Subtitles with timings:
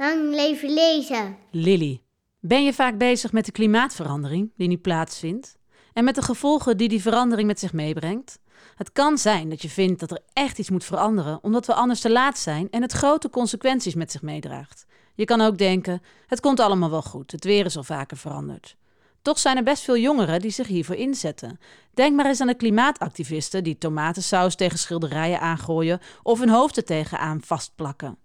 [0.00, 1.36] Lang leven lezen.
[1.50, 2.02] Lily,
[2.38, 5.58] ben je vaak bezig met de klimaatverandering die nu plaatsvindt?
[5.92, 8.38] En met de gevolgen die die verandering met zich meebrengt?
[8.74, 12.00] Het kan zijn dat je vindt dat er echt iets moet veranderen omdat we anders
[12.00, 14.86] te laat zijn en het grote consequenties met zich meedraagt.
[15.14, 18.76] Je kan ook denken: het komt allemaal wel goed, het weer is al vaker veranderd.
[19.22, 21.58] Toch zijn er best veel jongeren die zich hiervoor inzetten.
[21.94, 27.40] Denk maar eens aan de klimaatactivisten die tomatensaus tegen schilderijen aangooien of hun hoofden tegenaan
[27.42, 28.18] vastplakken.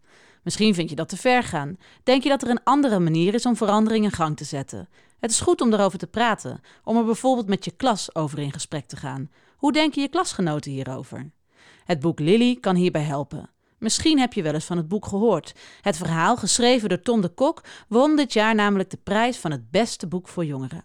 [0.45, 1.77] Misschien vind je dat te ver gaan.
[2.03, 4.89] Denk je dat er een andere manier is om verandering in gang te zetten?
[5.19, 8.51] Het is goed om erover te praten, om er bijvoorbeeld met je klas over in
[8.51, 9.29] gesprek te gaan.
[9.55, 11.31] Hoe denken je klasgenoten hierover?
[11.83, 13.49] Het boek Lily kan hierbij helpen.
[13.77, 15.53] Misschien heb je wel eens van het boek gehoord.
[15.81, 19.71] Het verhaal, geschreven door Tom de Kok, won dit jaar namelijk de prijs van het
[19.71, 20.83] beste boek voor jongeren.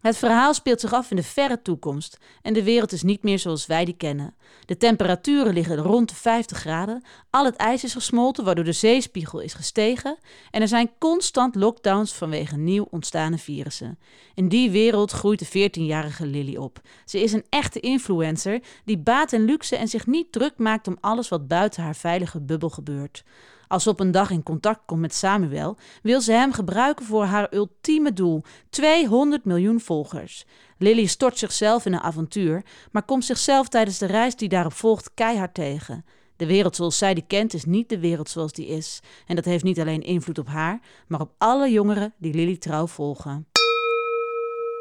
[0.00, 3.38] Het verhaal speelt zich af in de verre toekomst en de wereld is niet meer
[3.38, 4.34] zoals wij die kennen.
[4.64, 9.40] De temperaturen liggen rond de 50 graden, al het ijs is gesmolten waardoor de zeespiegel
[9.40, 10.18] is gestegen
[10.50, 13.98] en er zijn constant lockdowns vanwege nieuw ontstane virussen.
[14.34, 16.80] In die wereld groeit de 14-jarige Lily op.
[17.04, 20.96] Ze is een echte influencer die baat en luxe en zich niet druk maakt om
[21.00, 23.24] alles wat buiten haar veilige bubbel gebeurt.
[23.70, 27.24] Als ze op een dag in contact komt met Samuel, wil ze hem gebruiken voor
[27.24, 30.44] haar ultieme doel: 200 miljoen volgers.
[30.78, 35.10] Lily stort zichzelf in een avontuur, maar komt zichzelf tijdens de reis die daarop volgt
[35.14, 36.04] keihard tegen.
[36.36, 39.00] De wereld zoals zij die kent is niet de wereld zoals die is.
[39.26, 42.86] En dat heeft niet alleen invloed op haar, maar op alle jongeren die Lily trouw
[42.86, 43.48] volgen.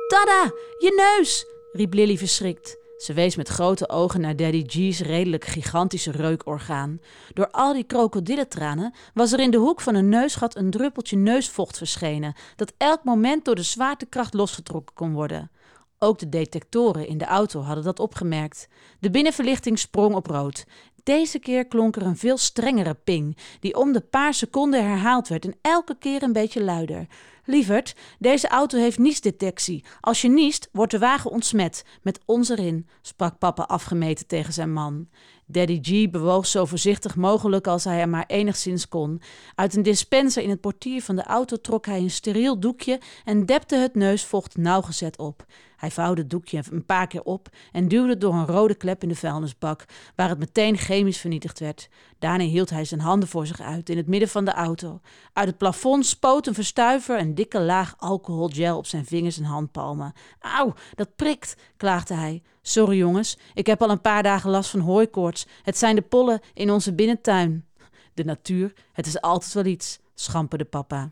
[0.08, 0.44] Tada,
[0.78, 1.45] je neus!
[1.72, 2.79] riep Lily verschrikt.
[3.00, 7.00] Ze wees met grote ogen naar Daddy G's redelijk gigantische reukorgaan.
[7.33, 11.77] Door al die krokodillentranen was er in de hoek van een neusgat een druppeltje neusvocht
[11.77, 15.52] verschenen, dat elk moment door de zwaartekracht losgetrokken kon worden.
[16.00, 18.67] Ook de detectoren in de auto hadden dat opgemerkt.
[19.00, 20.66] De binnenverlichting sprong op rood.
[21.10, 25.46] Deze keer klonk er een veel strengere ping, die om de paar seconden herhaald werd
[25.46, 27.08] en elke keer een beetje luider.
[27.46, 29.84] Lieverd, deze auto heeft niesdetectie.
[30.02, 31.86] Als je niest, wordt de wagen ontsmet.
[32.02, 35.08] Met ons erin, sprak papa afgemeten tegen zijn man.
[35.45, 39.22] Daddy G bewoog zo voorzichtig mogelijk als hij er maar enigszins kon.
[39.56, 43.45] Uit een dispenser in het portier van de auto trok hij een steriel doekje en
[43.45, 45.45] depte het neusvocht nauwgezet op.
[45.80, 49.04] Hij vouwde het doekje een paar keer op en duwde het door een rode klep
[49.04, 49.86] in de vuilnisbak,
[50.16, 51.90] waar het meteen chemisch vernietigd werd.
[52.20, 55.00] Daarna hield hij zijn handen voor zich uit in het midden van de auto.
[55.34, 60.14] Uit het plafond spoot een verstuiver een dikke laag alcoholgel op zijn vingers en handpalmen.
[60.39, 62.42] Auw, dat prikt, klaagde hij.
[62.62, 65.48] Sorry jongens, ik heb al een paar dagen last van hooikoorts.
[65.64, 67.66] Het zijn de pollen in onze binnentuin.
[68.14, 71.12] De natuur, het is altijd wel iets, schamperde papa.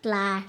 [0.00, 0.42] Klaar.